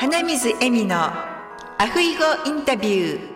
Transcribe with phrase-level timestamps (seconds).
[0.00, 3.30] 花水恵美のアフイゴインタビュー。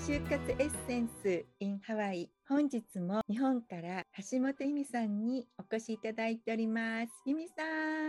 [0.00, 2.28] 就活エッセンス in ハワイ。
[2.48, 7.12] 本日も日本から橋本由美さんにお越しいただいております。
[7.24, 7.62] 由美さ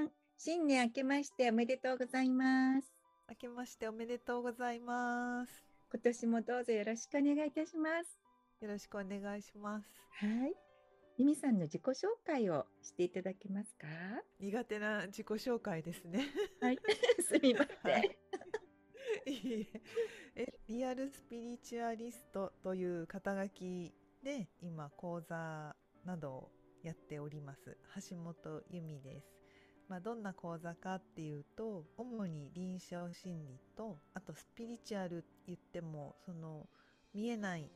[0.05, 0.09] ん
[0.39, 3.00] 新年明けましておめでとうございます。
[3.31, 5.63] 明けましておめでとうございます。
[5.89, 8.19] 今年もどうぞよろしくお願いいたします
[8.61, 9.87] よろしくお願いします。
[10.19, 10.53] はい
[11.17, 13.87] 由美さんの自己紹介をしていただけますか？
[14.41, 16.25] 苦手な自己紹介ですね。
[16.59, 16.79] はい
[17.23, 18.17] すみません、はい
[19.27, 19.67] いい
[20.35, 23.93] ええリアルスピリチュアリストという肩書き
[24.23, 25.73] で今講座
[26.03, 26.51] などを
[26.83, 27.77] やっております
[28.09, 29.40] 橋本由美です。
[29.91, 36.65] まあ、どんな講座かっていうと主に臨床心理とあとスピリチュアル言ってもその
[37.13, 37.69] 見えない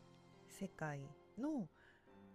[0.48, 1.02] 世界
[1.38, 1.67] の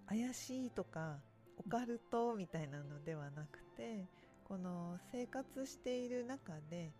[0.07, 1.17] 怪しいとか
[1.57, 4.05] オカルトみたいなのではなくて
[4.45, 6.93] この生活している中で、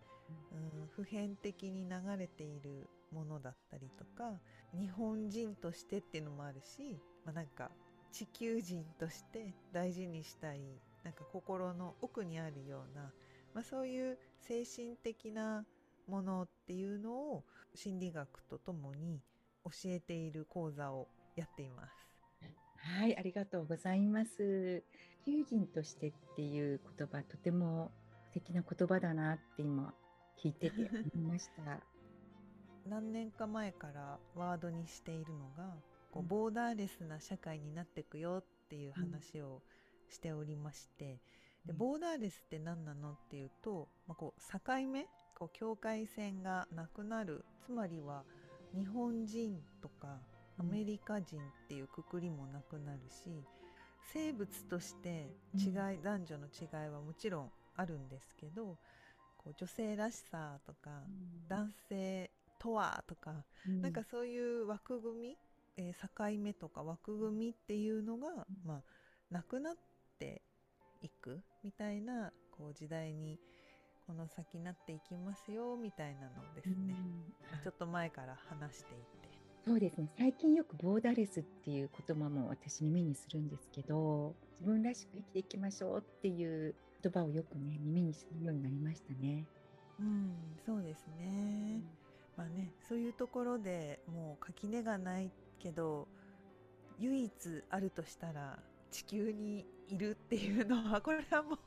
[0.51, 4.39] うん、普遍的に流れているものだったりとか
[4.73, 7.69] 日本人としてっていうのもあるし、まあ、なんか
[8.11, 10.61] 地球人として大事にしたい
[11.03, 13.11] なんか心の奥にあるような、
[13.53, 15.65] まあ、そういう精神的な
[16.07, 17.43] ものっていうのを
[17.73, 19.21] 心理学とともに
[19.63, 22.11] 教えている講座をやっています。
[22.77, 24.83] はい、ありがとうございます。
[25.23, 27.91] 地球人としてっていう言葉、とても
[28.25, 29.93] 素敵な言葉だなって今
[30.37, 31.79] 聞いてて思いました。
[32.89, 35.77] 何年か前からワードにしているのが
[36.11, 39.61] こううんボーダーレスな社会になっていくよっていう話を
[40.11, 41.19] しておりまして、
[41.65, 41.77] でうん。
[41.77, 48.23] ボーダーレスって何なのっていうと、まあ、こう境目こう境界線がなくなるつまりは
[48.73, 50.19] 日本人とか
[50.59, 53.43] アメリカ人っていうくくりもなくなるし、
[54.13, 58.77] 生物として違い、男女の違いはもちろんあるんですけど
[59.37, 61.01] こう女性らしさとか
[61.47, 62.29] 男性
[62.59, 63.81] とはとか、うん。
[63.81, 65.37] なんかそういう枠組み、
[65.77, 68.81] えー境目とか枠組みっていうのが、まあ、
[69.31, 69.79] なくなって
[71.01, 73.39] いくみたいなこう時代に
[74.05, 79.31] この先なっていきますよみたいなのをですね、うんちょっと前から話していて。
[79.63, 89.45] そうですね最近よくボーダーレスっていう言葉も私耳にするんですけど自分らしく生きていきましょうっていう言葉をよくね耳にするようになりましたね。
[89.99, 90.33] うん、
[90.65, 91.81] そうですね。
[92.35, 96.07] まあね、そういうところでもう垣根がないけど
[96.97, 97.31] 唯一
[97.69, 98.57] あるとしたら
[98.91, 101.57] 地球にいるっていうのはこれはも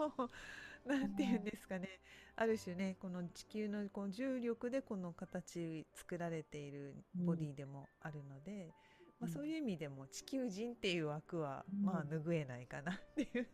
[0.87, 1.89] うなんて言うんですかね。
[2.37, 8.73] ある種ねこの地球のこの重力でこの形作られているボディでもあるので、
[9.21, 11.85] まあ、うんそういう意味でも地球人っていう枠はうん。
[11.85, 13.47] まあ拭えないかなっていう、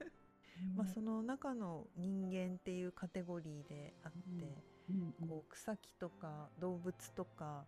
[0.77, 4.71] まあその中の人間っていうカテゴリーであって。
[5.29, 7.65] こう草木とか動物とか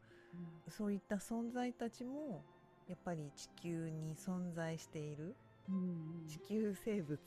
[0.68, 2.42] そういった存在たちも
[2.88, 5.36] やっぱり地球に存在している
[5.68, 7.18] うん地球生物？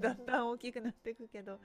[0.00, 1.58] だんだん大きくなっていくけど。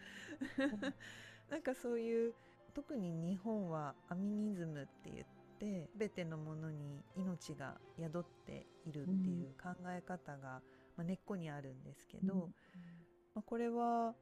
[1.50, 2.34] なんかそういう
[2.74, 5.26] 特に日本はアミニズムって言っ
[5.60, 10.62] て全てのものに命が宿っているっていう考え方が、
[10.96, 12.50] まあ、根っこにあるんですけど、
[13.34, 14.14] まあ、これは、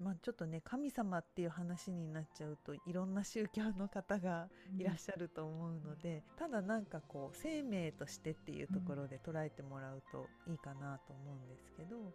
[0.00, 4.48] まあ、ちょっとね神様っていう話になっちゃうといろんな宗教の方が
[4.78, 12.12] いらっしゃると思うので、ただなんかこう生命としてっていうところで捉えてもらうといいかなと思うんですけど、はい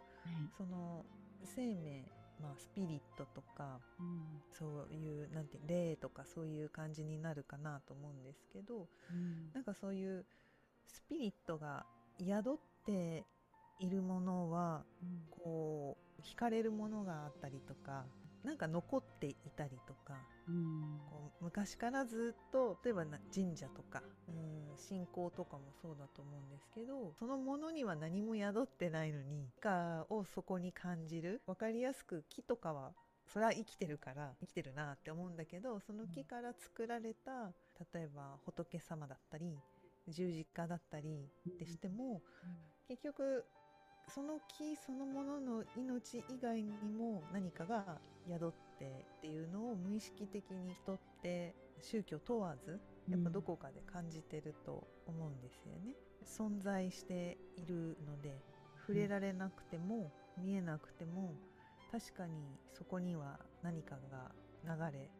[0.56, 1.04] その
[1.44, 2.04] 生命、
[2.40, 4.24] まあ、スピリットとかうん。
[4.50, 9.52] そういうなんて霊とかそういう感じになるかなと思うんですけどうん。
[9.52, 10.24] なんかそういう
[10.86, 11.84] スピリットが
[12.18, 12.56] 宿っ
[12.86, 13.24] て
[13.78, 14.84] いるものは
[15.30, 18.04] こう惹かれるものがあったりとか
[18.44, 20.14] なんか残っていたりとか
[20.48, 21.00] うん。
[21.10, 32.92] こう昔からずっと例えばな神社とかうん信仰とかもそうだと思うんですけどそのものには何も宿ってないのに何かをそこに感じる分かりやすく木とかは
[33.26, 37.52] それは生きてるから生きてるなって思うんだけどその木から作られた
[37.94, 39.58] 例えば仏様だったり
[40.08, 42.20] 十字架だったりってしても
[42.88, 43.44] 結局
[44.08, 47.98] その木そのものの命以外にも何かが
[48.28, 52.80] 宿ってっていうのを無意識的に人って宗教問わず
[53.10, 55.94] やっぱどこかで感じてると思うんですよね。
[56.24, 58.40] 存在しているので
[58.80, 61.34] 触れられなくても見えなくても
[61.92, 62.32] 確かに
[62.72, 64.32] そこには何かが
[64.64, 65.10] 流れ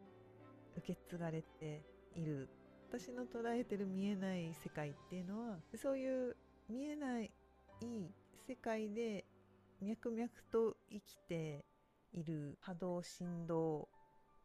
[0.77, 1.81] 受け継がれて
[2.15, 2.49] いる
[2.89, 6.35] 私の捉えてる見えない世界っていうのはそういう
[6.69, 7.31] 見えない
[8.47, 9.25] 世界で
[9.81, 11.65] 脈々と生きて
[12.13, 13.89] いる波動振動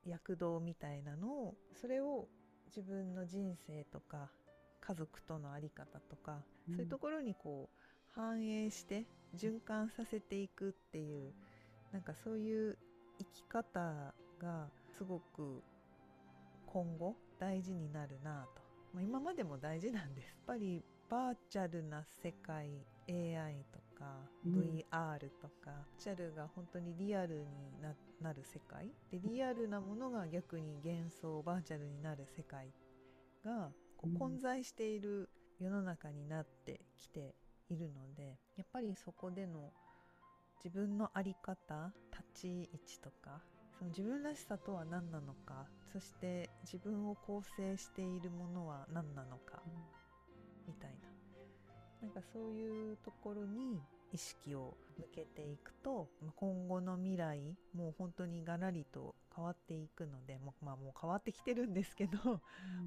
[0.06, 2.28] 躍動みたいなのをそれを
[2.68, 4.30] 自分の人生とか
[4.80, 7.80] 家族との在り方とか、うん、そういうところにこう
[8.14, 9.04] 反映して
[9.36, 11.32] 循環させていくっていう
[11.92, 12.78] なんかそういう
[13.18, 15.62] 生き方がすごく
[16.66, 18.62] 今後大事になるなと、
[18.94, 20.28] まあ、今までも大事なんです。
[20.28, 22.70] やっぱりバーチャルな世界
[23.08, 24.06] AI とか
[24.46, 27.44] VR とか、バーチャルが本当にリアルに
[28.22, 28.90] なる世界？
[29.10, 32.72] でリアルなものが逆に幻想バーチャルになる世界
[33.44, 35.28] がこう混在している
[35.60, 37.34] 世の中になってきて
[37.68, 39.70] いるのでやっぱりそこでの
[40.64, 43.42] 自分の在り方立ち位置とか
[43.78, 49.60] その自分らしさとは何なのかそして自分を構成しているものは何なのか、
[50.66, 51.09] みたいな
[52.02, 53.80] なんかそういうところに
[54.12, 62.18] 意識を向けていくと今後の未来もう本当にがらりと変わっていくのでも,、まあ、もう変わってきてるんですけど、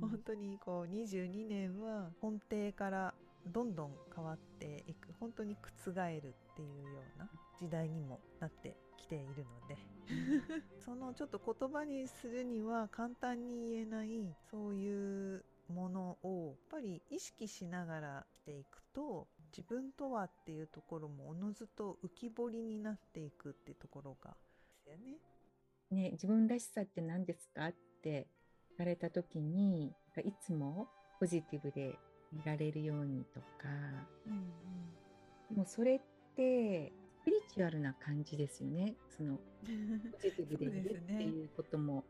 [0.02, 3.14] うん、本当にこう22年は根底から
[3.48, 9.78] どんどん変わっていく本当に覆るっていうような時代にもなってきているので
[10.80, 15.44] そのちょっと言葉にするには簡単に言えないそういう
[16.84, 24.36] り意識しながらしていくと自分とはっていうところもおのずと浮き彫りになっていくっていうところがで
[24.84, 25.18] すよね。
[26.04, 28.28] ね自分らしさって何ですかって
[28.78, 29.94] 言われた時に
[30.24, 30.88] いつも
[31.20, 31.98] ポジティブで
[32.34, 33.46] いられるようにとか、
[34.26, 34.34] うん
[35.52, 36.00] うん、もうそれっ
[36.36, 36.92] て
[37.22, 38.96] スピリチュアルな感じですよね。
[39.16, 39.38] その
[40.12, 42.04] ポジティブでいるっていうことも。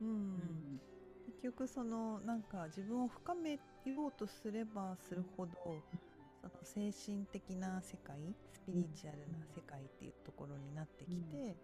[0.00, 0.80] うん、うん。
[0.80, 1.01] 結
[1.42, 3.58] 局そのなんか自分を深めよ
[4.08, 5.52] うとすればするほど
[6.42, 8.16] その精神的な世界
[8.52, 11.56] スピリチュアルな世界っていうところになってきて、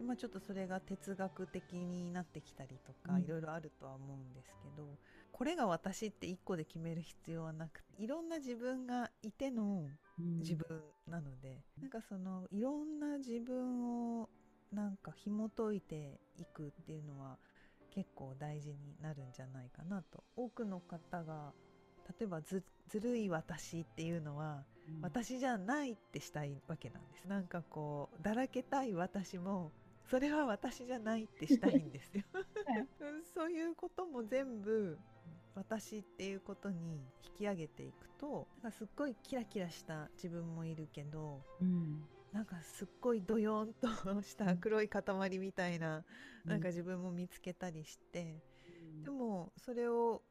[0.00, 0.08] うん。
[0.08, 4.86] うん、ちょっとそれが哲学的になってきたりとか、いろいろあるとは思うんですけど
[5.30, 9.88] これが私って1個で決める必要はなくていろんな自分がいての
[10.40, 14.28] 自分なので、うん、なんかそのいろんな自分を
[14.72, 17.38] なんか紐解いていくっていうのは
[17.94, 20.24] 結構大事になるんじゃないかなと。
[20.36, 21.52] 多くの方が
[22.18, 22.62] 例えばず
[23.00, 27.26] るい私っていうのは、うん、私じゃないってしたいわけなんです。
[27.26, 29.72] なんかこうだらけたい私も
[30.10, 32.24] それは私じゃないってしたいんですよ。
[33.34, 34.98] そういうことも全部
[35.54, 43.88] 私っていうことに引き上げていくとなんかすっごいキラキラした自分もいるけど、うん、なんかすっごいドヨンと
[44.22, 45.02] した黒い塊
[45.38, 46.02] みたいな、
[46.44, 48.42] うん、なんか自分も見つけたりして、
[48.96, 50.22] うん、でもそれを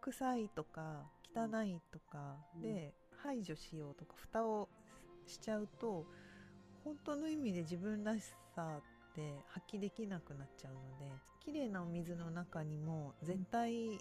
[0.00, 1.04] 臭いとか
[1.34, 2.92] 汚いとかで
[3.22, 4.68] 排除しようとか蓋を
[5.26, 6.04] しちゃうと
[6.84, 8.24] 本当の意味で自分らし
[8.54, 11.12] さって発揮できなくなっちゃうので
[11.44, 13.98] 綺麗なお水の中にも絶対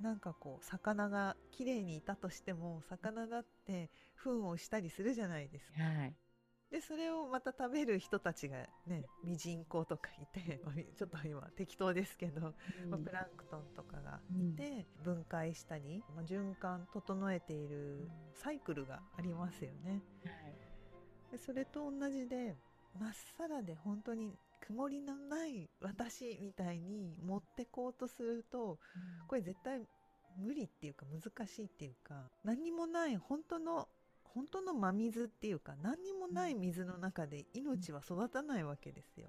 [0.00, 5.82] なんかこう魚が綺麗にいたとしても魚だって糞をしたりするじゃないですか。
[5.82, 6.14] はい
[6.72, 10.58] でそれをまた食べる人たちがねミジンコとかいて
[10.96, 12.54] ちょっと今適当ですけど、
[12.84, 20.02] うん、まあ、プランクトンとかがいて、うん、分解したり、まあ、循環整えているサイクルがありますよね。
[20.24, 20.30] は
[21.28, 22.56] い、でそれと同じで
[22.98, 28.78] まっさらで本当に曇りのない私みたいに持ってこうとすると、
[29.20, 29.86] うん、これ絶対
[30.38, 33.88] 無理っていうか難しいっていうか何もない本当の
[34.34, 39.28] 本当の真水っていうか何にもない水の中で命は育たないわけですよ。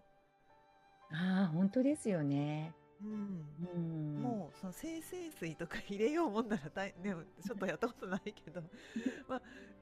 [1.12, 2.74] ああ本当ですよね。
[3.02, 3.46] うん、
[3.76, 8.64] うん、もうその生成水とか入れようもんなら大、 ね、ちょっとやったことないけど。
[9.28, 9.42] まあ、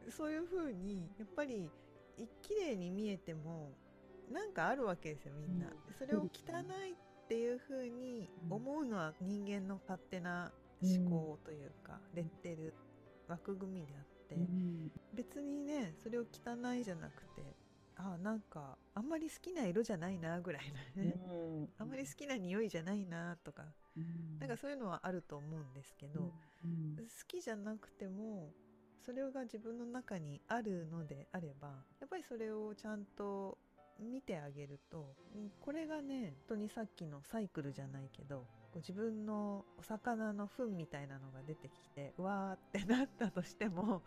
[0.09, 1.69] そういうふうにやっぱり
[2.41, 3.71] 綺麗に見えても
[4.31, 5.71] なんかあるわけですよみんな。
[5.97, 6.27] それを汚
[6.87, 6.95] いっ
[7.27, 10.51] ていうふうに思うのは人間の勝手な
[10.81, 12.73] 思考というか、レッテル
[13.27, 14.37] 枠組みであって、
[15.13, 17.41] 別にねそれを汚いじゃなくて
[17.97, 20.63] あなんかあんまり好きな色じゃないなぐらい
[20.95, 21.15] なね、
[21.77, 23.63] あんまり好きな匂いじゃないなとか、
[24.39, 26.31] なんかそういうのはあると思うんですけど、好
[27.27, 28.51] きじゃなくても
[29.05, 31.67] それが自分の中にあるのであれば
[31.99, 33.57] やっぱりそれをちゃんと
[33.99, 35.15] 見てあげると
[35.59, 38.45] これがね本当にさっきのサイクルじゃないけど
[38.79, 44.01] 自分のお魚の糞みたいなのが出てきてうわーってなったとしても、うん、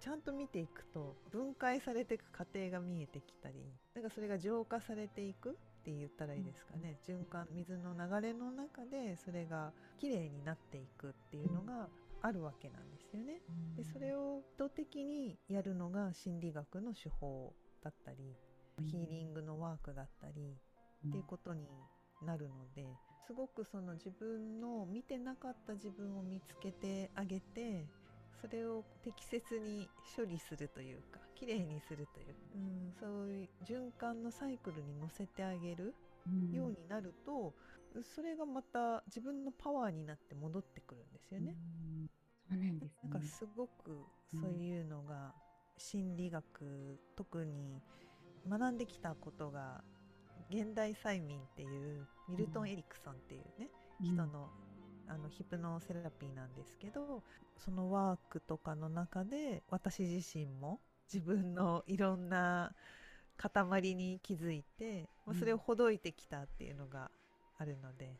[0.00, 3.54] ちゃんと見ていくと分解されていく過程が見えてきたり
[3.94, 5.52] なんかそれが浄化されていくっ
[5.84, 6.96] て言ったらいいですかね。
[7.04, 11.88] 循環水の流れの中でそれがきれいになっていくっていうのが
[12.20, 13.40] あるわけなんですよね。
[13.76, 17.52] でそれを意図的にやるのが心理学の手法
[17.82, 18.36] だったり
[18.84, 20.56] ヒーリングのワークだったり
[21.08, 21.66] っていうことに
[22.24, 22.86] なるので
[23.26, 27.86] すごくその自分の見てなかった自分を見つけてあげて
[28.40, 35.94] それを適切に処理するというかきれいにするという、うん、そういう循環のサイクルに乗せてあげる
[36.52, 37.52] ようになると、
[38.14, 41.56] それがまた自分のパワーになって戻ってくるんですよね。
[42.48, 44.06] そうなんです、ね、なんかすごく
[44.40, 45.32] そういうのが
[45.76, 47.82] 心理学、特に
[48.48, 49.82] 学んできたことが
[50.50, 53.68] 現代催眠っていうミルトン・エリクソンっていうね、
[54.00, 54.48] 人の
[55.08, 57.22] あのヒプノセラピーなんですけど
[57.58, 60.80] そのワークとかの中で私自身も
[61.12, 62.72] 自分のいろんな
[63.36, 67.10] 塊に気づいて、まあ、それをほどいてきたっていうのが
[67.58, 68.16] あるので、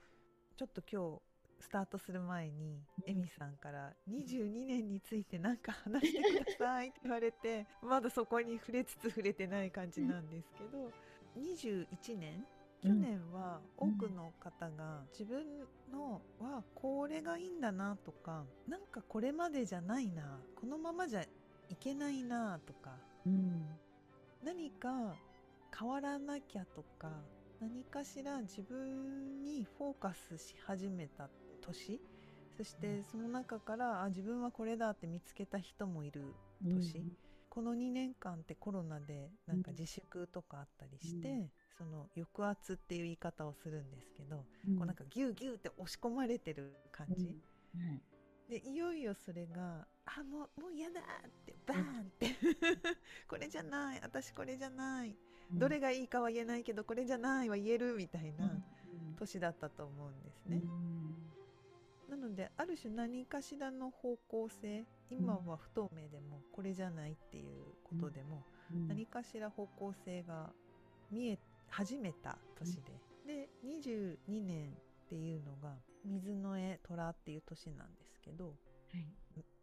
[0.57, 1.23] ちょっと今日
[1.62, 10.90] スタートする前にエミさんから22年について何か話してくださいって言われてまだそこに触れつつ触れてない感じなんですけど
[11.38, 12.45] 21年
[12.83, 15.45] 去年は多くの方が自分
[15.93, 22.91] のはこれがいいんだなとかなんかこれまでじゃないなこのままじゃいけないなとか、
[23.25, 23.67] うん、
[24.45, 25.15] 何か
[25.79, 27.11] 変わらなきゃとか
[27.61, 31.29] 何かしら自分にフォーカスし始めた
[31.61, 32.01] 年
[32.57, 36.35] そしてその中からあ自分はこれだって見つけた人もいる
[36.65, 37.12] 年、うん、
[37.49, 41.51] この2年間ってコロナでなんか自粛とかあったりして、うん、
[41.83, 47.37] その抑圧っていう言い方をするんですけど、うん、こうなんかギューギューって押し込まれてる感じ、
[48.49, 52.37] でいよいよそれがあもうもう嫌だってバーンって。
[53.27, 54.01] これじゃない。
[54.03, 55.17] 私これじゃない、
[55.53, 58.62] どれがいいかは言えないけどこれじゃないは言えるみたいな
[59.19, 60.62] 年だったと思うんですね。
[62.09, 68.45] なのである種何かしらの方向性今は不透明でもこれじゃないっていうことでも、
[68.87, 70.53] 何かしら方向性が
[71.11, 71.39] 見え
[71.73, 72.93] 始めた年で、
[73.26, 75.75] で22年っていうのが
[76.05, 78.50] 水の絵虎っていう年なんですけど、は
[78.99, 79.07] い、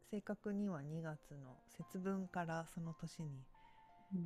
[0.10, 3.30] 正確には2月の節分からその年に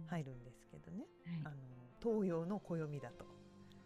[0.08, 1.56] 入るんですけどね、うんはい、あの
[2.02, 3.26] 東洋の暦だと、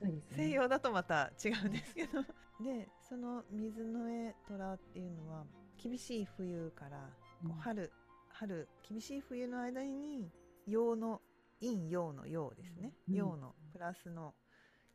[0.05, 2.21] ね、西洋だとまた違うんですけど。
[2.59, 5.45] でその水の絵虎っていうのは
[5.77, 6.97] 厳しい冬から
[7.43, 7.89] こう春、うん、
[8.29, 10.31] 春厳しい冬の間に
[10.65, 11.21] 陽の
[11.61, 14.33] 陰陽の陽ですね、うん、陽のプラスの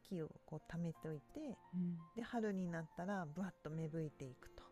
[0.09, 1.57] 木をこう貯めておいて、
[2.17, 4.65] で春になったらぶわっと芽吹いていくと。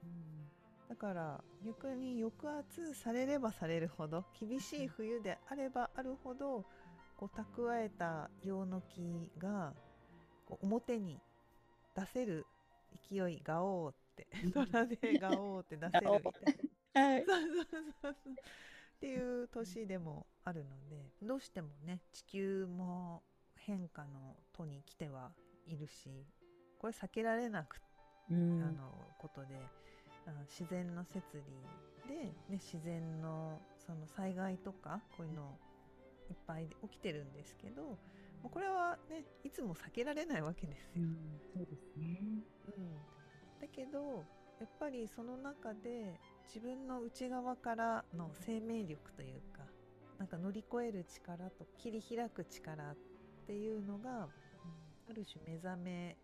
[0.89, 6.65] だから逆に抑圧されればされるほど厳しい冬であればあるほど
[7.17, 9.73] こう蓄えた陽の木が
[10.45, 11.21] こう表に
[11.95, 12.45] 出せる
[13.09, 16.33] 勢いがおうって虎でがおうって出せるみたい
[16.95, 17.01] な。
[17.15, 17.67] はい、そうそう
[18.03, 18.33] そうそう。
[18.33, 23.23] っていう年でもあるのでどうしてもね地球も
[23.67, 25.31] 変化の途に来ては
[25.67, 26.27] いるし
[26.79, 27.81] これ避けられなく、
[28.31, 29.49] うん、あのことで
[30.49, 35.59] 自然の摂理で、ね、自然のその災害とかこういうの
[36.31, 37.97] いっぱい起きてるんですけども
[38.47, 40.91] うこれはねいつも避けられないわけですよ。
[40.97, 41.17] うん、
[41.55, 42.21] そうですね、
[42.77, 42.95] うん、
[43.61, 44.25] だけど
[44.61, 49.65] やっぱりその中で自分の内側からの生命力というか
[50.19, 52.97] なんか乗り越える力と切り開く力っ
[53.51, 54.29] ていうのが、
[55.09, 56.17] ある種目覚め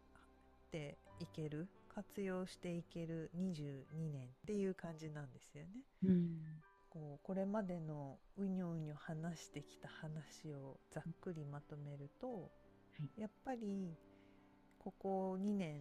[0.71, 5.71] ていける活用していける22年っていう感じなんですよね。
[6.05, 6.29] うん、
[6.89, 12.39] こうこれまでのうにょうにょ話してきた話をざっくりまとめると、は
[13.19, 13.93] い、やっぱり
[14.79, 15.81] ここ2年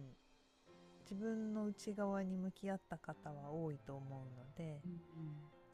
[1.08, 5.00] 自分の内側に向き合った方は多いと思うので、うん、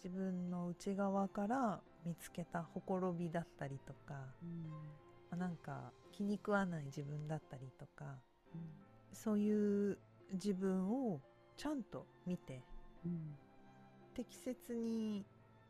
[0.05, 4.93] 自分の内側から見つけたほころびだったりとか、うん、
[5.37, 8.05] なんか気に食わない自分だったりとか、
[8.55, 8.61] うん、
[9.13, 9.99] そういう
[10.33, 11.21] 自分を
[11.57, 12.63] ちゃんと見て、
[13.05, 13.35] うん、
[14.15, 15.25] 適切に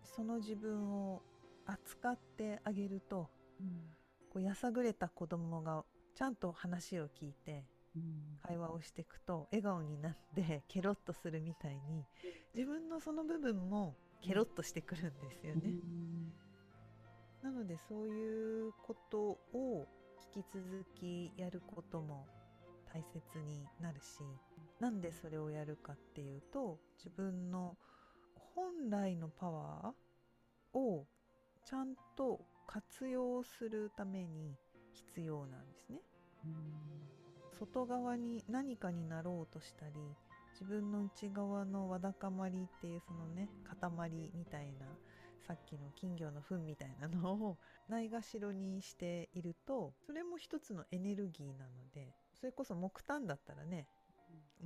[0.04, 1.22] その自分を
[1.66, 3.28] 扱ってあげると、
[3.60, 3.68] うん、
[4.32, 7.64] こうやさぐれた子供がちゃんと話を聞いて、
[7.96, 8.02] うん、
[8.46, 12.04] 会話をしていくと笑顔になってケロッとするみたいに
[12.54, 15.62] 自分のその部分もケロッとしてくるんですよね。
[17.42, 19.18] なのでそういうこと
[19.52, 19.86] を
[20.34, 22.26] 引き続きやることも
[22.92, 24.20] 大切になるし
[24.80, 27.76] なんでそれをやるかっていうと自分の
[28.54, 31.06] 本来のパワーを
[31.64, 34.56] ちゃんと活用するために
[34.92, 35.98] 必要なんですね。
[37.58, 39.92] 外側に何かになろうとしたり
[40.52, 44.86] 自分の内側のわだかまりっていうそのね塊みたいな
[45.46, 47.58] さっきの金魚の糞みたいなのを
[47.88, 53.86] ないがしろにしているとそれも一つのエネルギーなのでそれこそ木炭だったらね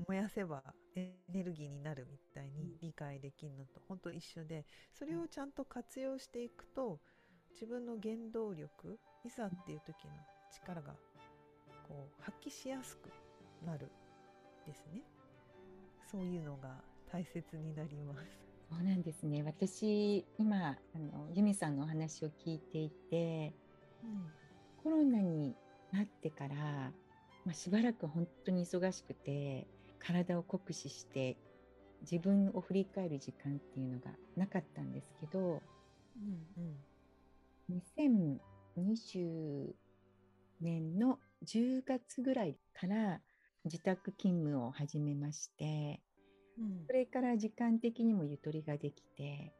[0.06, 0.62] 燃やせば
[0.94, 7.00] エネルギーになるみたいに理解できるのと本当一緒でそれをちゃんと活用していくと
[7.52, 10.12] 自分の原動力いざっていう時の
[10.52, 10.92] 力が
[11.88, 13.10] こう発揮しやすく
[13.64, 13.90] なる
[14.66, 15.02] ですね。
[16.10, 16.68] そういうのが
[17.10, 19.42] 大切になりますそうなんですね。
[19.42, 23.52] 私今あの由美さんのお話を聞いていて、
[24.02, 24.26] うん、
[24.82, 25.54] コロナに
[25.92, 26.54] なってから、
[27.44, 29.66] まあ、しばらく本当に忙しくて
[30.00, 31.36] 体を酷使して
[32.02, 35.62] 自分を振り返る時間っていうのがなかったんですけど、
[36.18, 36.46] うん
[37.68, 37.82] うん、
[39.08, 39.74] 2020
[40.60, 43.20] 年の10月ぐらいから
[43.64, 46.00] 自宅勤務を始めまして、
[46.58, 49.52] うん、それから時間的にもゆとりができて、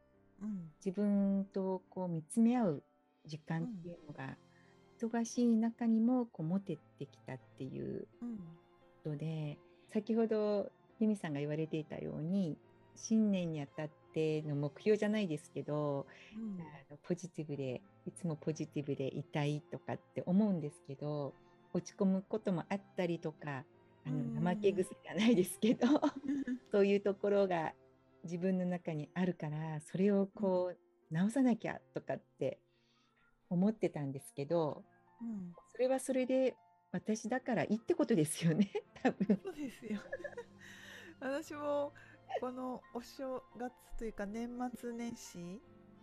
[0.43, 2.83] うん、自分とこう見つめ合う
[3.27, 4.37] 時間っていうのが、
[5.01, 8.07] 忙しい中にもこう持ててきたっていう
[9.05, 9.59] ことで、
[9.93, 12.57] 先ほど由美さんが言われていたように
[12.95, 21.35] 新年にあたっての目標じゃないですけど、うん、あのポジティブでいつもポジティブでいたいとかって思うんですけど
[21.75, 23.65] 落ち込むこともあったりとか
[24.07, 25.87] あの怠け癖じゃないですけど
[26.71, 27.73] そういうところが
[28.25, 32.59] 自分の中にあるからそれをこう直さなきゃとかって
[33.49, 34.85] 思ってたんですけど、
[35.21, 36.57] うん、それはそれで
[36.93, 38.71] 私だからいいってことですよね
[39.03, 39.41] 多分。
[39.43, 40.01] そうですよ。
[41.21, 41.93] 私も
[42.41, 45.39] このお正月というか年末年始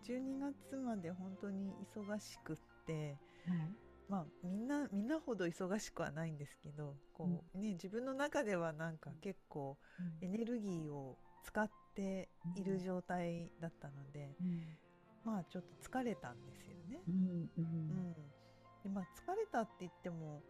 [0.03, 3.17] 12月まで本当に忙しくって、
[3.47, 3.75] はい、
[4.13, 9.75] まあみんなみんなほど忙しくはないんですけどこう、ね、自分の中ではなんか結構
[10.21, 14.77] エネルギーを使っている状態だったので、うん、
[15.25, 17.01] まあちょっと疲れたんですよね。
[17.07, 17.49] うん。
[17.57, 20.43] うん、でまあ、疲れたって言っても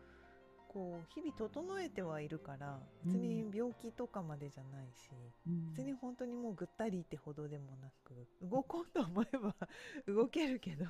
[0.73, 5.11] こう日々整えてはいるから別に病気とかまでじゃないし、
[5.47, 9.55] うん、別に本当にもうぐったりってほどでもなく動こうと思えば
[10.07, 10.85] 動けるけど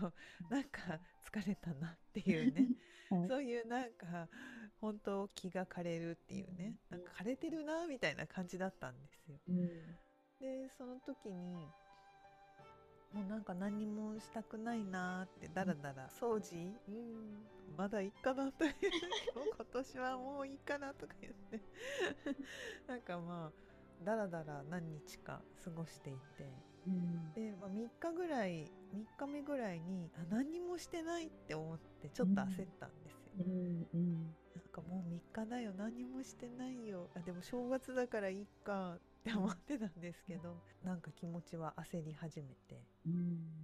[0.50, 2.68] なんか疲れたなっていうね、
[3.12, 4.30] はい、そういうなんか
[4.80, 6.76] 本当気が枯れるっていうね。
[6.90, 9.40] なんか枯れてるなみたいな感じだったんですよ。
[9.48, 9.68] うん、
[10.40, 11.56] でその時に
[13.14, 16.74] もうなんか何もしたくないなってだらだら掃除？
[16.88, 18.74] うんまだいいかなという。
[19.56, 21.62] 今年はもういいかなとか言って。
[22.88, 23.64] なんかまあ
[24.04, 26.52] だらだら何日か過ごしていて、
[26.88, 33.32] うん、で、まあ、3日ぐらい3日目ぐらいにあ何もしてないって思ってちょっと焦ったんですよ。
[33.40, 33.88] うん。
[33.94, 37.10] うん、なんかもう3日だよ何もしてないよ。
[37.16, 42.84] あでも正月だからいいかって思ってたんですけどなんか気持ちは焦り始めて、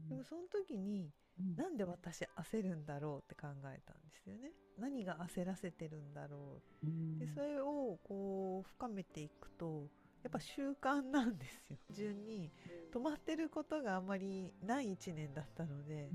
[0.08, 1.12] でもその時に
[1.56, 4.52] なんで私焦るんだろうって考えたんですよね。
[4.78, 9.88] 何が焦らせてるんだろう、でそれをこう深めていくと
[10.24, 11.78] やっぱ習慣なんですよ。
[11.92, 12.52] 順に
[12.94, 16.10] 止まってることがあまりない1年だったので、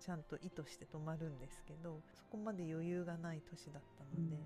[0.00, 4.40] ちゃんと意図して止まるんですけどそこまで余裕がない年だったので、や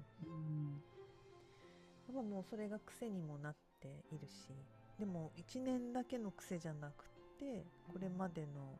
[2.12, 4.48] っぱもうそれが癖にもなってているし
[4.98, 7.04] でも1年だけの癖じゃなく
[7.38, 8.78] てこれまでの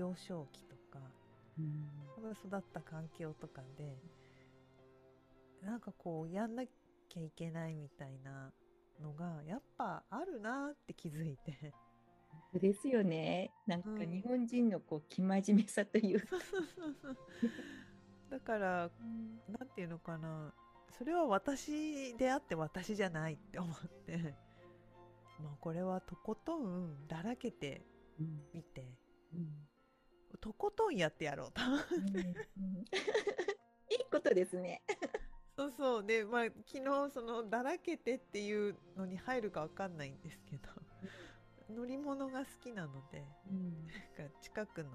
[0.00, 0.98] 幼少期とか、
[1.58, 3.98] うん、育った環境とかで
[5.62, 8.50] なんかこうやんなきゃいけないみたいな
[9.02, 11.74] のがやっぱあるなって気づいて。
[12.54, 13.50] ですよね。
[13.66, 16.36] なんか日本人のこう生真面目さというか、
[17.02, 20.54] うん、だから、うん、なんていうのかな。
[20.96, 24.34] それは私であって私じゃないって思って。
[25.42, 27.82] まあこれはとことんだらけて
[28.52, 28.84] みて、
[29.34, 29.69] うん、
[30.40, 31.60] とことんやってやろうと。
[33.90, 34.82] いいことですね。
[35.56, 36.04] そうそう。
[36.04, 40.68] でまあ昨日そのだらけてっていうのに入るか分かんないんですけど。
[41.74, 43.86] 乗り物が好きなので、うん、
[44.18, 44.90] なんか近くの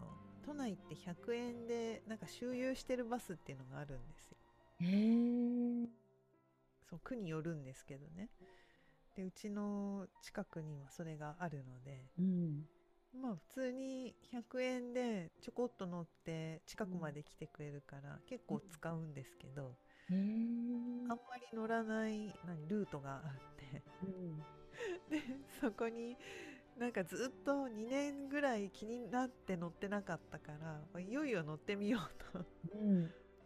[0.45, 4.37] 都内って100円でなんか周遊してるバスっていうのがあるんですよ。
[4.81, 5.87] へ
[6.89, 8.29] そう区によるんですけどね。
[9.15, 12.67] でうちの近くにはそれがあるので、うん、
[13.21, 19.75] まあ普通に100円でちょこっと乗って近くまで来てくれるから結構使うんですけど、
[20.11, 23.21] うん、あんまり乗らない何ルートがあっ
[23.57, 24.37] て、うん、
[25.09, 25.21] で
[25.61, 26.17] そこに
[26.77, 30.51] なんかずっと2年ぐらい気になって乗ってなかったか
[30.93, 32.45] らいよいよ乗ってみようと。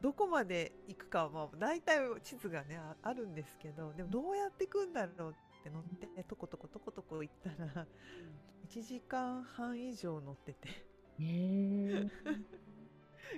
[0.02, 7.86] どこまで行くかはまあ大体地図がねああるんですけどでもどうやって行くんだろうって乗ってとことことことこ行ったら
[8.70, 10.70] 1時間半以上乗ってて。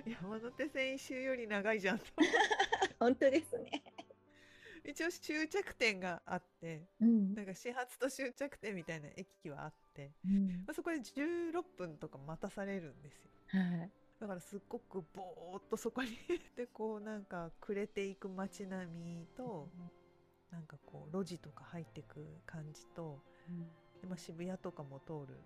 [0.06, 2.04] 山手線一周より長いじゃんと。
[3.00, 3.82] 本当ですね。
[4.84, 7.34] 一応終着点があってうん。
[7.34, 10.64] なんか始発と終着点みたいな駅はあって、うん。
[10.66, 13.30] まあ、そこで16分とか待たされるんですよ。
[13.46, 13.90] はい。
[14.20, 16.10] だからすっごくぼーっとそこに
[16.56, 19.70] でこうなんか暮れていく街並みと
[20.50, 23.24] なんかこう路地とか入ってく感じと
[24.02, 25.38] で、まあ、渋谷とかも通る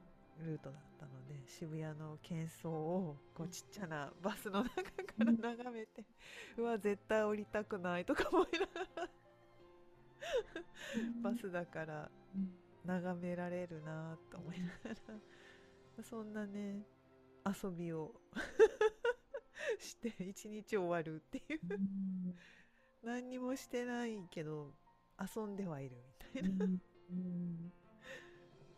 [0.45, 4.83] ルートだったので渋谷の喧騒をこうちっちゃなバスの中か
[5.19, 6.05] ら眺めて、
[6.59, 9.09] うわ絶対降りたくないとか思いながら
[11.23, 12.51] バスだからうん。
[12.87, 14.91] 眺められるなと思いなが
[15.99, 16.87] らそんなね
[17.45, 18.15] 遊びを
[19.79, 21.61] して一日終わるっていう。
[21.69, 22.37] うん。
[23.03, 24.73] 何にもしてないけど
[25.19, 26.81] 遊んではいるみたいな、うん。
[27.11, 27.73] うん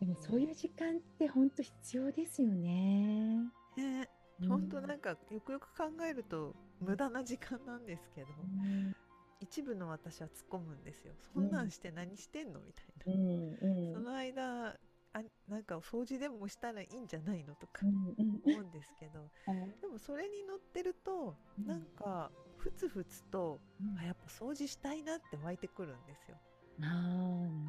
[0.00, 3.38] でもそういう時間って本当必要ですよね。
[3.76, 4.08] ね
[4.48, 8.94] 本当なんかよくよく考えると無駄な時間なんですけど、うん。
[9.40, 11.14] 一部の私は突っ込むんですよ。
[11.32, 13.94] そんなんして何してんのみたいな、うんうん。
[13.94, 14.76] その間
[15.12, 21.34] あなんか掃除でもしたらいいんじゃないのとか思うんですけどはいでもそれに乗ってると
[21.66, 23.60] なんかふつふつと
[23.98, 26.36] あやっぱ掃除したいなって湧いてくるんですよ。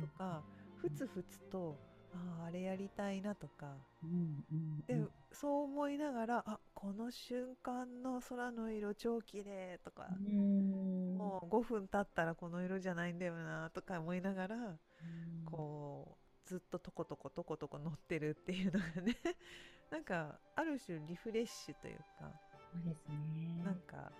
[0.02, 0.44] とか
[0.76, 1.78] ふつふつと
[2.14, 3.76] あーあれやりたいなとか。
[4.04, 11.16] うんうんで、そう思いながらあこの瞬間の空の色超綺麗とか、うん。
[11.18, 15.46] もう5分経ったらこの色じゃないんだよなとか思いながらうん。
[15.46, 19.16] こうずっととことことことこ乗ってるっていうのがね
[19.92, 22.32] なんかある種リフレッシュというか
[22.74, 23.64] そうですね。
[23.64, 24.12] なんか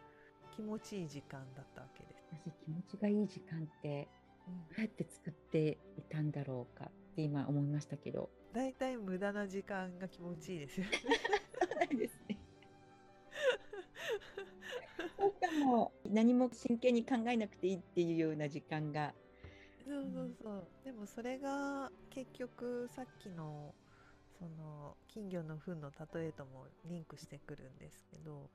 [0.52, 2.16] 気持ちいい時間だったわけで。
[2.16, 2.52] す。
[2.52, 4.08] 私気持ちがいい時間って
[4.48, 8.30] どうやって作っていたんだろうかって今思いましたけど。
[8.54, 10.92] だいたい無駄な時間が気持ちいいですよね。
[11.80, 12.40] なんですね。
[15.70, 19.14] も何も真剣に考えなくていいっていうような時間が。
[19.88, 20.68] そうそうそう。
[20.84, 23.74] でもそれが結局さっきの
[24.38, 28.50] その金魚の糞の例えともリンクしてくるんですけど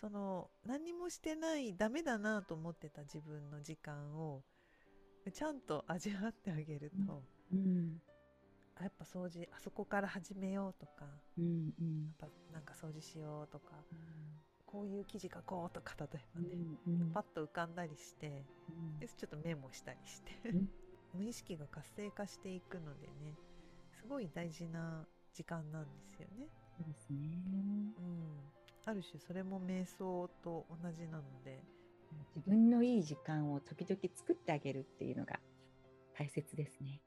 [0.00, 4.42] その何もしてないダメだなと思ってた自分の時間を
[5.32, 8.00] ちゃんと味わってあげると、うん。
[8.76, 11.06] あやっぱ掃除あそこから始めようとか。
[11.38, 12.14] うんうん。
[12.20, 13.72] やっぱなんか掃除しようとか。
[14.66, 16.48] こういう記事書こうとか例えばね、
[16.88, 17.10] うんうん。
[17.12, 18.44] パッと浮かんだりして。
[18.68, 18.98] うん。
[18.98, 20.32] でちょっとメモしたりして。
[20.50, 20.68] うん。
[21.14, 23.36] 無意識が活性化していくのでね。
[23.92, 26.48] すごい大事な時間なんですよね。
[26.76, 27.18] そうですね。
[27.98, 28.40] うん、
[28.84, 31.62] ある種それも瞑想と同じなので。
[32.34, 35.40] 自分のいい時間を時々作ってあげるっていうのが
[36.16, 37.00] 大切ですね。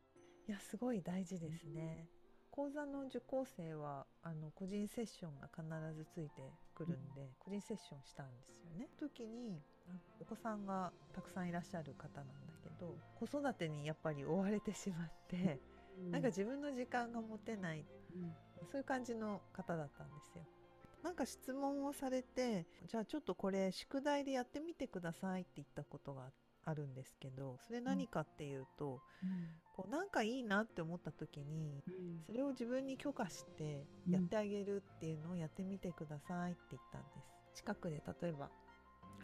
[0.47, 2.07] いやすごい大事ですね。
[2.49, 5.63] 講座の受講生はあの個人セッションが必
[5.95, 6.41] ずついて
[6.73, 8.87] くるんで、個人セッションしたんですよね。
[8.97, 15.59] 時にあお子さんがたくさんいらっしゃる方なんだけど子育てにやっぱり追われてしまって、
[16.09, 18.33] なんか自分の時間が持てないうん
[18.71, 20.45] そういう感じの方だったんですよ。
[21.03, 26.31] なんか質問をされて、じゃあちょっとこれ宿題でやってみてくださいって言ったことがあ
[26.73, 29.01] るんですけど、それ何かっていうと、
[29.75, 37.07] こうなんかいいなって思った時に、うんそれを自分に許可してやってあげるっていうのをやってみてくださいって言ったんで
[37.53, 37.61] す。
[37.63, 38.49] 近くで例えば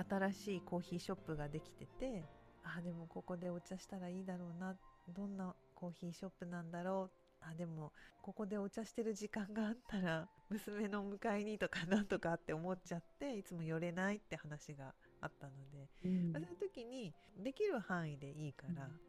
[0.10, 2.26] 新しいコーヒーショップができてて、
[2.64, 4.76] あでもここでお茶したらいいだろうな、
[5.10, 7.24] どんなコーヒーショップなんだろう。
[7.46, 16.32] あでもここでお茶してる時間があったら娘の迎えにとかなんとかって思っちゃっていつも寄れないって話があったので、うん。
[16.34, 18.90] まあそういう時にできる範囲でいいから、うん。
[18.90, 19.00] うん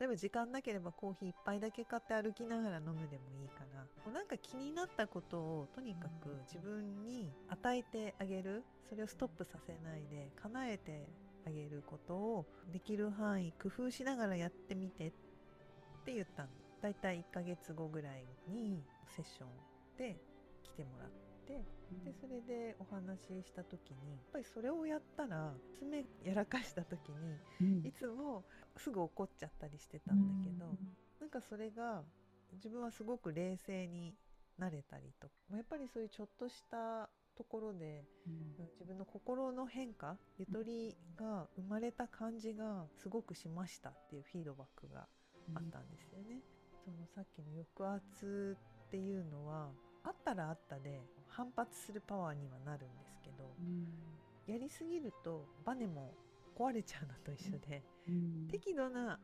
[0.00, 11.08] 例えば時間なければコーヒー一杯だけ買って歩きながら飲むでもいいからこうなんか気になったことをとにかく自分に与えてあげるそれをストップさせないで叶えて
[11.46, 15.12] あげることをできる範囲工夫しながらやってみてっ
[16.04, 16.48] て言ったの。
[16.82, 18.84] だいたい1ヶ月後ぐらいに
[19.16, 19.48] セッション
[19.96, 20.18] で
[20.62, 27.86] 来てもらってでそれでお話しした時にやっぱりそれをやったら爪やらかした時にうん。
[27.86, 28.44] いつも
[28.76, 30.66] すぐ怒っちゃったりしてたんだけど、
[31.20, 32.02] なんかそれが
[32.54, 34.14] 自分はすごく冷静に
[34.58, 38.32] なれたりとかやっぱりそういうちょっとしたところでうん。
[38.32, 45.06] うん自分の心の変化ゆとりが生まれた感じがすごくしましたっていうフィードバックが
[45.54, 46.40] あったんですよね。
[46.84, 49.70] そのさっきの抑圧っていうのは
[50.04, 51.00] あったらあったで
[51.36, 53.86] 反発するパワーにはなるんですけどうん。
[54.46, 56.12] やりすぎるとバネも
[56.56, 58.48] 壊れちゃうのと一緒で、うん。
[58.48, 59.18] 適度な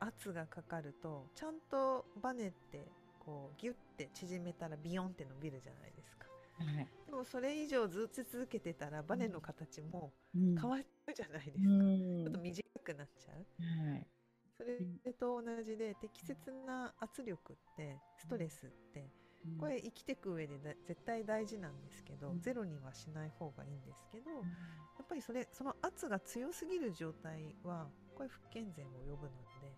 [0.00, 2.86] 圧がかかるとちゃんとバネって
[3.18, 6.26] こうギュッて縮めたらビヨンって伸びるじゃないですか。
[6.58, 6.88] はい。
[7.06, 10.56] でもそれ以上ずっと続けてたらバネの形もうん。
[10.56, 12.22] 変わっちゃうじゃないですか、うん。
[12.22, 13.90] ちょっと短くなっちゃう。
[13.90, 14.06] はい。
[14.56, 19.08] それと同じで適切な圧力ってストレスって
[19.58, 22.40] これ生きていく上でだ絶対大事なんですけど、うん。
[22.40, 24.36] ゼロにはしない方がいいんですけど、や
[25.02, 29.72] っぱりそれその圧が強すぎる状態はこれ不健全を呼ぶので、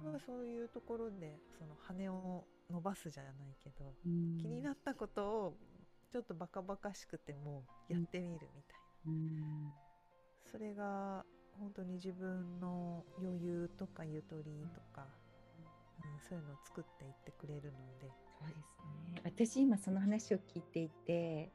[0.00, 4.38] これはそういうところでその羽を伸ばすじゃないけど、うん。
[4.38, 5.56] 気になったことを
[6.12, 9.72] ちょっとバカバカしくてもやってみるみたいな、うん。
[10.50, 11.24] それが
[11.58, 15.08] 本当に自分の余裕とかゆとりとか、
[16.04, 18.23] うん、そういうのを作っていってくれるので。
[18.44, 19.22] そうですね。
[19.24, 21.52] 私今その話を聞いていて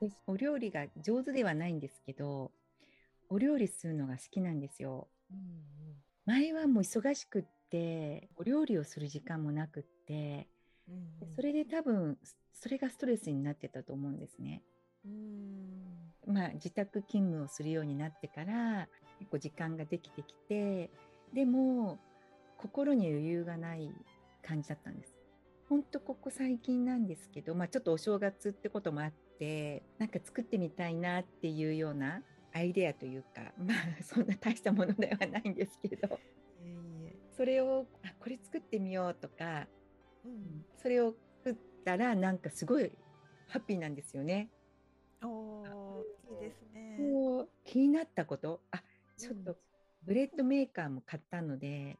[0.00, 2.50] 私お料理が上手ではないんですけど
[3.28, 5.08] お料理するのが好きなんですよ。
[5.30, 5.64] うん
[6.26, 10.48] 前はもう忙しくってお料理をする時間もなくって
[10.88, 11.18] うんうん。
[11.20, 12.18] でそれで多分
[12.52, 14.62] それがストレスになってたと思うんですね。
[15.04, 16.34] うん。
[16.34, 20.90] まあ自宅勤務をするようになってから結構時間ができてきて
[21.34, 21.98] でも
[22.56, 23.90] 心に余裕がない
[24.42, 25.13] 感じだったんです。
[25.74, 36.20] ほんとここ最近なんですけど、まあ、ちょっとお正月ってこともあってなんか作ってみたいなっていうようなアイデアというかまあ そんな大したものではないんですけど。
[37.36, 39.66] それをあこれ作ってみようとか
[40.24, 40.64] うん。
[40.76, 42.92] それを作ったらなんかすごい
[43.48, 44.52] ハッピーなんですよね。
[45.24, 46.98] おーいいですね。
[47.00, 48.60] こう気になったこと？
[48.70, 48.80] あ
[49.16, 49.56] ちょっうんと
[50.04, 51.98] ブレッドメーカーも買ったので、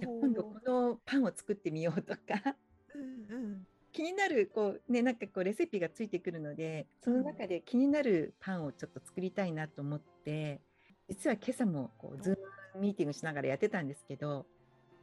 [0.00, 0.20] じゃあおー。
[0.22, 2.56] 今度このパンを作ってみようとか
[2.94, 3.66] うんうん。
[3.92, 10.62] 気になるこう、ね、なんかこうレシピがついてくるのでその中で気になるパンをちょっと作りたいなと思って
[11.10, 14.46] 実は今朝もこうズームミーティングしながらやってたんですけど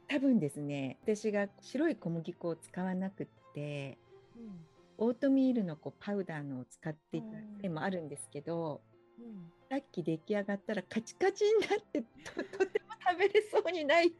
[0.08, 3.96] 多分ですね私が白い小麦粉を使わなくって
[4.36, 4.66] うん。
[5.02, 8.82] オートミールのこうパウダーのを使っていたうん手もあるんですけど、
[9.18, 9.50] うん。
[9.70, 14.12] さっき出来上がったらカチカチになってととても食べれそうにない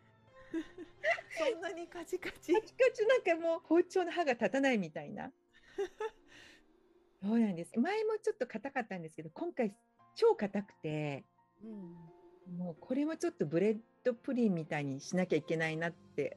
[1.38, 2.52] そんなにカチカチ？
[2.52, 5.32] カチカチなんかもう包丁の刃が立たないみたいな。
[7.22, 7.78] そうなんです。
[7.78, 9.74] 前もちょっと硬かったんですけど今回
[10.14, 11.24] 超硬くて
[11.62, 12.56] うん。
[12.56, 16.36] もうこれもちょっとブレッドプリンみたいにしなきゃいけないなって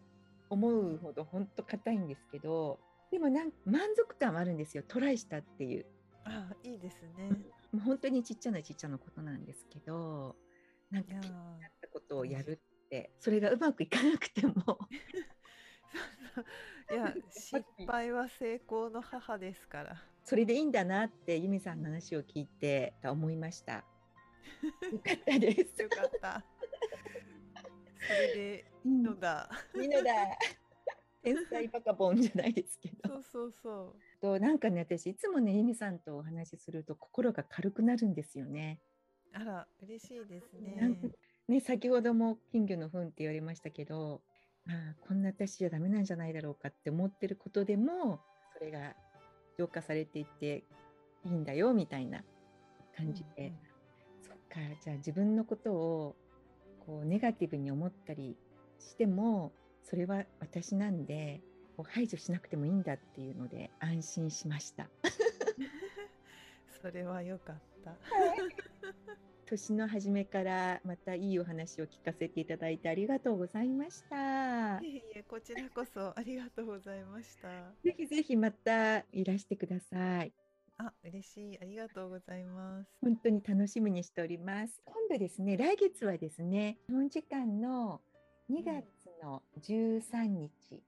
[0.50, 4.84] 思うほど本当硬いんですけどでもなん満足感はあるんですよ。
[4.88, 5.86] トライしたっていう。
[6.26, 7.30] あいいですね。
[7.72, 10.36] もう本当にちっちゃなちっちゃなことなんですけど
[10.92, 14.54] なんか気になったことをやるってそれがうまくいかなくても
[16.92, 20.04] いや失敗は成功の母ですから。
[20.24, 23.84] それでいいんだなって由美さんの話を聞いて思いました。
[24.92, 25.82] よかったです。
[25.82, 26.46] よかった。
[28.08, 29.50] それでいいのだ。
[29.76, 30.14] いいのだ。
[31.24, 33.10] 天才バカボンじゃないですけど。
[33.10, 34.00] そうそうそう。
[34.22, 38.80] となんかね私いつもね由美さんとお話しすると心が軽くなるんですよね。
[39.34, 41.00] あら嬉しいですね。
[41.48, 44.22] ね先ほども金魚の糞って言われましたけど、
[44.68, 48.20] ああこんな私じゃダメなんじゃないだろうかって思ってることでも
[48.58, 48.94] それが
[49.58, 50.64] 浄化されていって
[51.26, 52.24] いいんだよみたいな
[52.96, 53.48] 感じで。
[53.48, 53.74] うん
[54.24, 56.16] そっかじゃあ自分のことを
[56.86, 58.38] こうネガティブに思ったり
[58.80, 59.52] しても
[59.84, 61.42] それは私なんで
[61.76, 64.90] こう排除しなくてもいいんだっていうので安心しました。
[66.82, 67.96] それは良かった。
[69.46, 74.80] 年の初めからまたいいお話を聞かせていただいてありがとうございました。
[74.80, 77.48] いえいえこちらこそありがとうございました。
[77.84, 80.34] ぜひぜひまたいらしてください。
[80.78, 82.90] あ嬉しいありがとうございます。
[83.02, 84.82] 本当に楽しみにしております。
[84.86, 88.02] 今度ですね、来月はですね、日本時間の
[88.50, 88.86] 2月
[89.24, 90.84] の13日、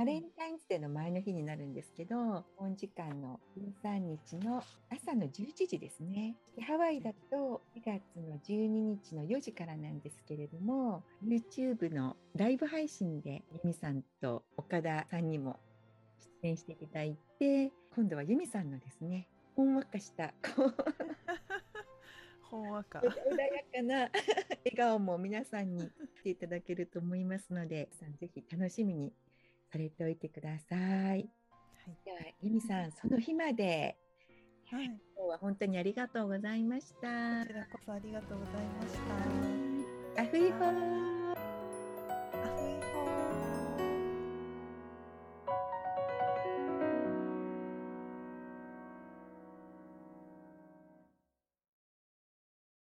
[0.00, 3.38] バレンタインズデーの前の日になるんですけど、日本時間の
[3.84, 6.36] 13日の朝の11時ですね。
[6.56, 15.60] でハワイだと2月の12日の4時からなんですけれども、YouTube のライブ配信でユミさんと岡田さんにも
[16.42, 20.32] 出演していただいて、今度はユミさんのですね、ほんわかした
[22.48, 23.00] ほんわか。
[23.00, 23.12] 穏や
[23.70, 23.94] かな
[24.64, 25.90] 笑顔も皆さんにし
[26.24, 29.12] ていただけると思いますので、皆さんぜひ楽しみに
[29.70, 30.78] されておいてください。
[30.78, 31.28] はい。
[32.04, 33.96] では、ゆみさん、その日まで、
[34.70, 34.86] はい。
[34.86, 37.52] 今日は本当にありがとうございましたこち。
[37.52, 38.94] らこそありがとうございまし
[40.16, 40.22] た。
[40.22, 41.09] アフー